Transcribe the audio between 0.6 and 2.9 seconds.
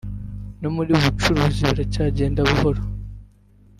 no muri bucuruzi biracyagenda buhoro”